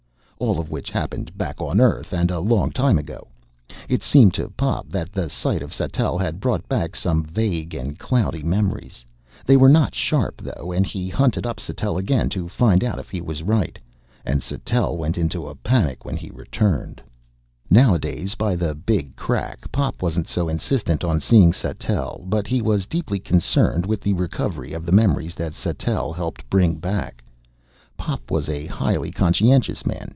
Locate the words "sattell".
5.71-6.17, 11.59-11.95, 14.41-14.97, 21.53-22.23, 25.53-26.11